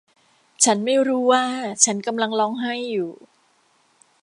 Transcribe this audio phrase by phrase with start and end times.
[0.63, 1.43] ฉันไม่รู้ว่า
[1.85, 3.11] ฉันกำลังร้องไห้อยู่